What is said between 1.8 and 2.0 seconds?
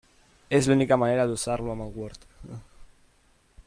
el